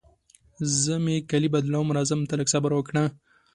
[0.81, 3.03] زه مې کالي بدلوم، راځم ته لږ صبر وکړه.